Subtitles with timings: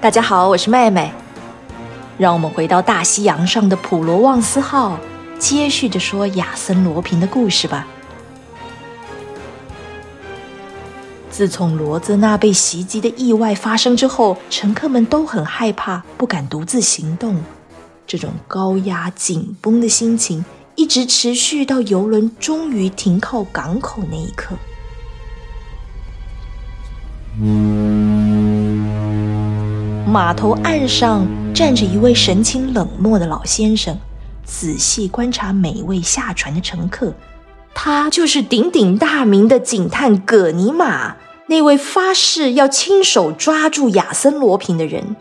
[0.00, 1.12] 大家好，我是妹妹。
[2.16, 4.96] 让我们回到大西洋上的普罗旺斯号，
[5.40, 7.84] 接续着说亚森罗平的故事吧。
[11.28, 17.36] 自从罗泽纳被袭击的意外发生之后，乘客们都很害怕，不敢独自行动。
[18.06, 20.44] 这种高压紧绷的心情
[20.76, 24.54] 一直持续到游轮终于停靠港口那一刻。
[30.08, 33.94] 码头岸上站着一位神情冷漠的老先生，
[34.42, 37.12] 仔细观察每一位下船的乘客。
[37.74, 41.16] 他就是鼎鼎大名的警探葛尼玛，
[41.48, 45.14] 那位发誓要亲手抓住亚森罗平的人。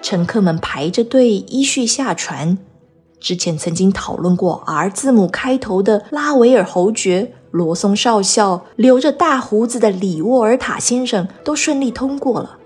[0.00, 2.56] 乘客们排着队依序下船。
[3.18, 12.58] 之前曾经讨论过 R 字母开头的拉维尔侯爵、罗松少校、留着大胡子的里沃尔塔先生都顺利通过了。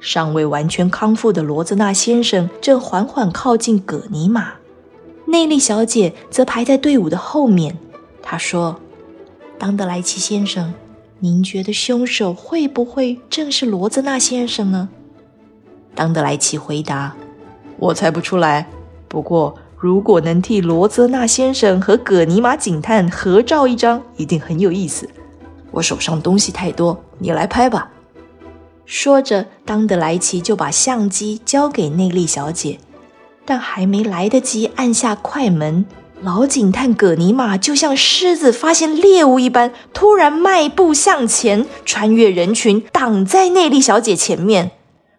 [0.00, 4.54] 尚未完全康复的罗泽纳先生正缓缓靠近葛尼玛，
[5.26, 7.76] 内利小姐则排在队伍的后面。
[8.22, 8.80] 她说
[9.58, 10.74] ：“当德莱奇先生，
[11.18, 14.88] 您觉得凶手会不会正是罗泽纳先生呢？”
[15.94, 17.16] 当德莱奇回答
[17.78, 18.68] ：“我猜不出来。
[19.08, 25.08] 不过，如果能替罗泽纳先生和葛尼玛警探合照一张，一定很有意思。
[25.70, 27.90] 我手上东西太多，你来拍吧。”
[28.86, 32.78] 说着，当德莱奇就把相机交给内利小姐，
[33.44, 35.84] 但还没来得及按下快门，
[36.22, 44.70] 老警探葛尼玛就像狮子发现猎物一般，突然迈步向前，穿越人群，挡在内利小姐前面。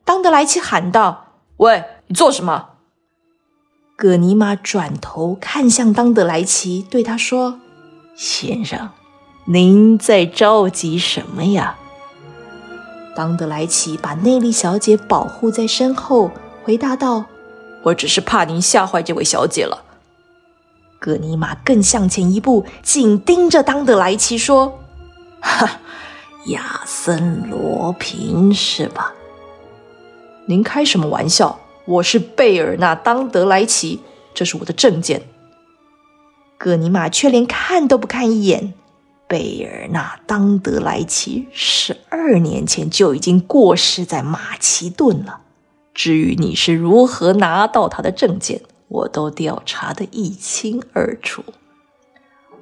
[0.06, 2.70] 当德莱奇喊道：“喂，你做什么？”
[3.98, 7.59] 葛尼玛转头看向当德莱奇，对他说
[8.16, 8.92] ：“先生，
[9.48, 11.78] 您在着急什么呀？”
[13.17, 16.29] 当德莱奇把内利小姐保护在身后，
[16.63, 17.25] 回答道
[17.81, 19.83] ：“我只是怕您吓坏这位小姐了。”
[21.01, 24.78] 葛尼玛更向前一步，紧盯着当德莱奇说
[25.41, 25.79] ：“哈，
[26.50, 29.11] 亚森罗平是吧？
[30.45, 31.59] 您开什么玩笑？
[31.85, 34.03] 我是贝尔纳当德莱奇，
[34.35, 35.23] 这是我的证件。”
[36.59, 38.75] 葛尼玛却连看都不看一眼。
[39.28, 45.42] 贝尔纳当德莱奇十二年前就已经过世在马其顿了。
[45.94, 51.44] 至于你是如何拿到他的证件，我都调查的一清二楚。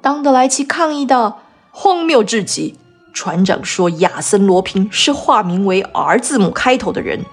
[0.00, 2.76] 当德莱奇抗议道：“荒谬至极！
[3.12, 7.24] 船长说亚森罗平是化名为 R 字母开头的人。”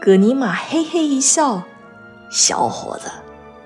[0.00, 1.62] 葛尼玛嘿嘿一笑
[2.30, 3.10] ：“小伙子，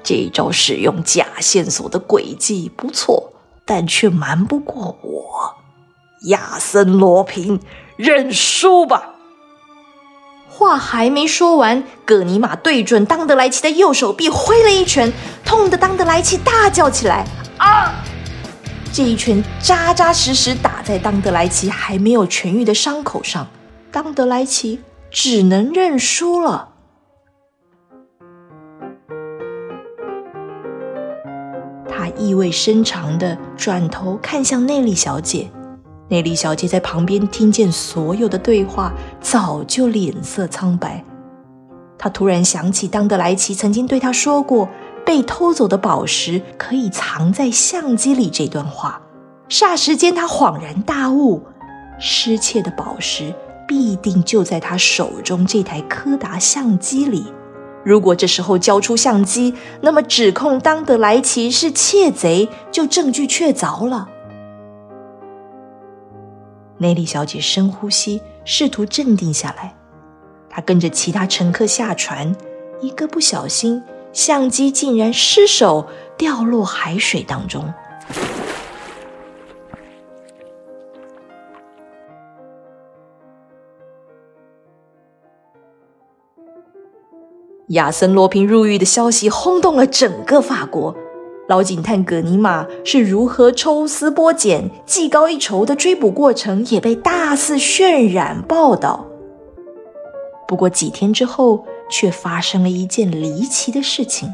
[0.03, 3.33] 这招使用假线索的诡计不错。”
[3.65, 5.55] 但却瞒不过我，
[6.29, 7.61] 亚森罗平，
[7.97, 9.15] 认输吧！
[10.49, 15.13] 话还没说完，葛尼玛对准当德莱奇的右手臂挥了一拳，
[15.45, 17.25] 痛得当德莱奇大叫起来
[17.57, 17.95] ：“啊！”
[18.93, 23.47] 这一拳扎扎实实打在当德莱奇还没有痊愈的伤口上，
[23.93, 24.81] 当德莱奇
[25.13, 26.70] 只能认输了。
[32.21, 35.51] 意味深长的转头看向内利小姐，
[36.09, 41.03] 内利小姐在旁边听见所有的对话，早就脸色苍白。
[41.99, 44.69] 他突然想起当德莱奇曾经对他说过
[45.05, 49.01] “被偷走的宝石可以藏在相机里”这段话，
[49.49, 51.43] 霎时间他恍然大悟：
[51.99, 53.35] 失窃的宝石
[53.67, 57.27] 必定就在他手中这台柯达相机里。
[57.83, 64.09] 如果这时候交出相机，那么指控当德莱奇是窃贼就证据确凿了。
[66.79, 69.75] 内利小姐深呼吸，试图镇定下来。
[70.49, 72.35] 她跟着其他乘客下船，
[72.81, 75.87] 一个不小心，相机竟然失手
[76.17, 77.73] 掉落海水当中。
[87.71, 90.97] 亚森·罗平入狱的消息轰动了整个法国。
[91.49, 99.07] 老警探葛尼玛是如何抽丝剥茧、技高一筹的追捕过程也被大肆渲染报道。
[100.49, 104.29] 不过几天之后，却发生了一件离奇的事情。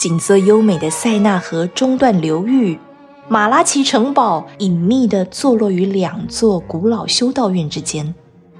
[0.00, 2.78] 景色优美的塞纳河中段流域，
[3.28, 8.14] 马拉奇城堡隐秘地坐落于两座古老修道院之间。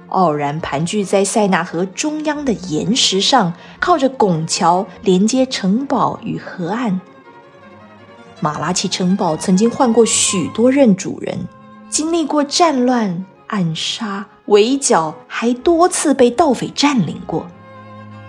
[0.09, 7.01] 傲然盘踞在塞纳河中央的岩石上，靠着拱桥连接城堡与河岸。
[8.39, 11.35] 马拉奇城堡曾经换过许多任主人，
[11.89, 17.47] 经历过战乱、暗杀、围剿，还多次被盗匪占领过。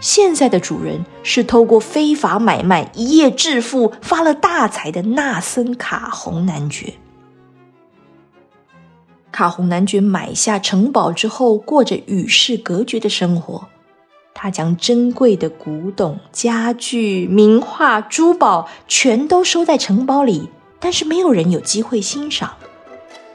[0.03, 6.93] 现在的主人是透过非法买卖一夜致富、发了大财的纳森卡洪男爵。
[9.31, 13.69] 卡洪男爵买下城堡之后，过着与世隔绝的生活。
[14.35, 20.49] 他将珍贵的古董、家具、名画、珠宝全都收在城堡里，
[20.81, 22.55] 但是没有人有机会欣赏。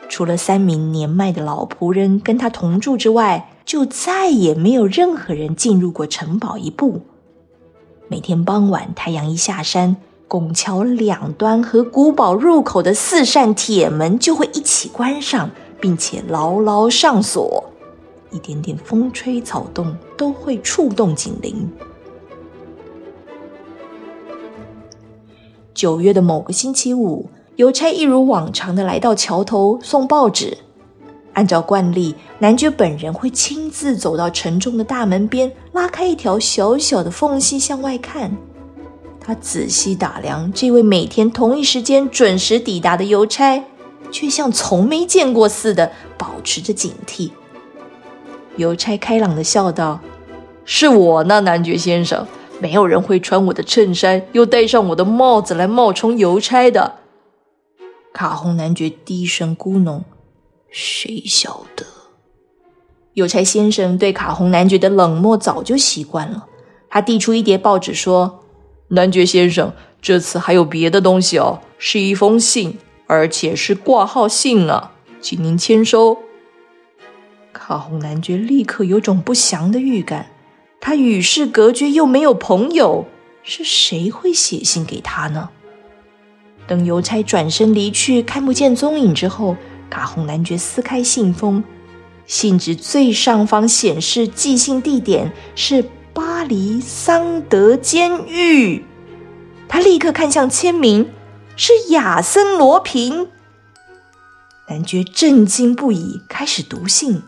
[0.10, 7.02] 除了三名年迈的老仆人跟他同住之外，就再也没有任何人进入过城堡一步。
[8.08, 9.98] 每天傍晚，太阳一下山，
[10.30, 17.66] 拱桥两端和古堡入口的四扇铁门就会一起关上，并且牢牢上锁。
[18.32, 21.70] 一点点风吹草动都会触动警铃。
[25.74, 30.58] 九月的某个星期五，邮差一如往常的来到桥头送报纸。
[31.38, 38.36] 按照惯例，男爵本人会亲自走到沉重的大门边，拉开一条小小的缝隙向外看。
[39.20, 43.64] 他仔细打量这位每天同一时间准时抵达的邮差，
[44.12, 47.30] 却像从没见过似的保持着警惕。
[48.56, 50.00] 邮差开朗的笑道
[50.66, 52.26] ：“是我呢，男爵先生。
[52.60, 56.96] 没有人会穿我的衬衫，又戴上我的帽子来冒充邮差的。”
[58.12, 60.02] 卡洪男爵低声咕哝
[60.70, 61.86] ：“谁晓得？”
[63.14, 66.48] 邮差先生对卡洪男爵的冷漠早就习惯了。
[66.90, 68.44] 他递出一叠报纸说
[68.90, 72.78] ：“男爵先生，这次还有别的东西哦，是一封信，
[73.08, 76.20] 而且是挂号信啊，请您签收。”
[77.52, 80.28] 卡洪男爵立刻有种不祥的预感，
[80.80, 83.06] 他与世隔绝又没有朋友，
[83.42, 85.50] 是谁会写信给他呢？
[86.68, 89.58] 等邮差转身离去，看不见踪影之后，
[89.90, 91.64] 卡洪男爵撕开信封，
[92.26, 98.86] 信纸最上方显示寄信地点是巴黎桑德监狱。
[99.68, 101.10] 他立刻看向签名，
[101.56, 103.28] 是亚森罗平。
[104.70, 107.24] 男爵震惊不已，开始读信。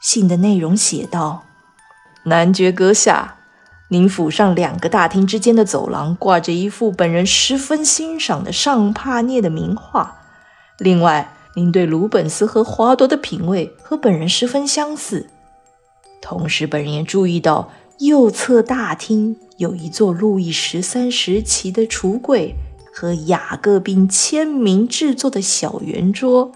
[0.00, 1.44] 信的内容写道
[2.24, 3.36] ：“男爵阁下，
[3.88, 10.16] 您府上两个大厅之间的走廊挂着一幅本人十分欣赏的尚帕涅的名画。
[10.78, 15.26] 另外，您对鲁本斯和华多的品味和本人十分相似。
[16.20, 22.54] 同时，本人也注意到右侧大厅有一座路易十三时期的橱柜
[22.92, 26.52] 和雅各宾签名制作的小圆桌。”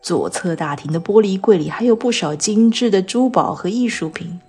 [0.00, 4.40] 左侧大厅的玻璃柜里还有不少精致的珠宝和艺术品。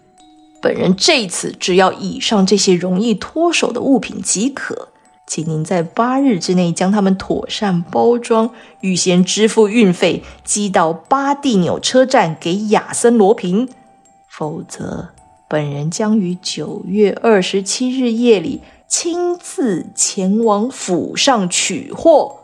[0.61, 4.89] 本人这次只要以上这些容易脱手的物品即可，
[5.29, 8.49] 请您在八日之内将它们妥善包装，
[8.81, 13.69] 预先支付运费，寄到巴蒂纽车站给亚森罗平。
[14.27, 15.09] 否则，
[15.47, 22.39] 本人将于九月二十七日夜里亲自前往府上取货。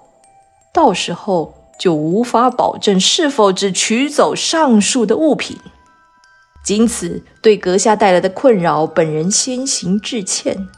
[0.72, 1.56] 到时候。
[1.78, 5.58] 就无法保证是否只取走上述的物品。
[6.64, 10.70] 仅此对阁下带来的困扰，本人先行致歉。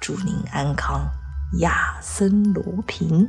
[0.00, 1.00] 祝您安康，
[1.54, 3.28] 亚森罗平。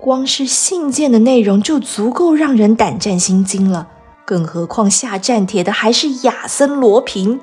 [0.00, 3.88] 光是信件的内容就足够让人胆战心惊了，
[4.24, 7.40] 更何况下战帖的还是亚森罗平。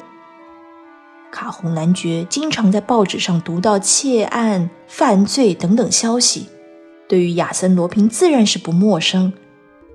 [1.30, 6.48] 卡洪男爵经常在报纸上读到窃案、犯罪等等消息，
[7.10, 9.34] 对于亚森·罗平自然是不陌生。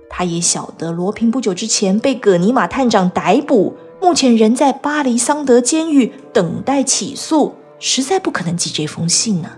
[0.07, 9.51] 他也晓得罗平不久之前被葛尼玛探长逮捕，目前仍在巴黎桑德监狱等待起诉，实在不可能寄这封信呢。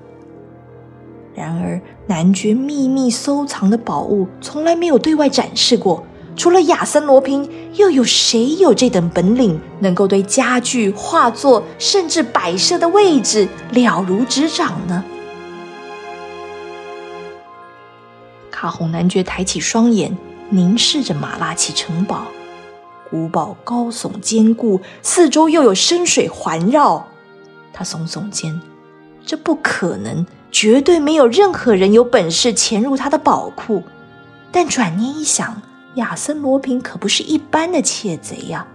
[1.33, 6.03] 然而，男爵秘密收藏的宝物从来没有对外展示过。
[6.35, 15.03] 除了亚森·罗平，又有谁有这等本领，能够对家具、画作，甚至摆设的位置了如指掌呢？
[18.51, 20.15] 卡洪男爵抬起双眼，
[20.49, 22.25] 凝视着马拉奇城堡。
[23.13, 27.05] 古堡高耸坚固，四周又有深水环绕。
[27.71, 28.59] 他耸耸肩，
[29.23, 33.83] 这不可能，绝对没有任何人有本事潜入他的宝库。
[34.51, 35.61] 但转念一想，
[35.93, 38.65] 亚森·罗平可不是一般的窃贼呀！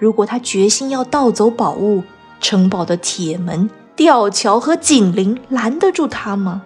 [0.00, 2.02] 如果他决心要盗走宝物，
[2.40, 6.62] 城堡的铁门、吊桥和警铃拦得住他吗？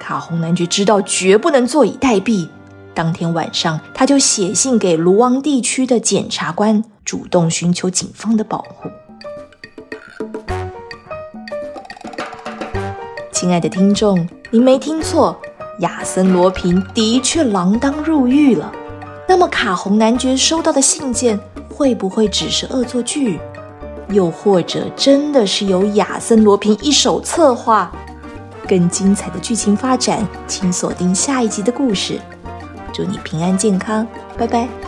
[0.00, 2.48] 卡洪男爵知道绝不能坐以待毙，
[2.98, 8.90] 当天晚上，他就写信给卢旺地区的检察官，主动寻求警方的保护。
[13.30, 15.40] 亲爱的听众，您没听错，
[15.78, 18.72] 亚森罗平的确锒铛入狱了。
[19.28, 21.38] 那么，卡洪男爵收到的信件
[21.68, 23.38] 会不会只是恶作剧？
[24.08, 27.92] 又或者真的是由亚森罗平一手策划？
[28.66, 32.20] 更精彩的剧情发展，请锁定下一集的故事。
[32.92, 34.87] 祝你平安健康，拜拜。